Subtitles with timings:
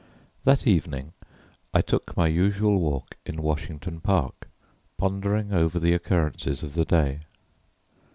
[0.45, 1.13] That evening
[1.75, 4.47] I took my usual walk in Washington Park,
[4.97, 7.19] pondering over the occurrences of the day.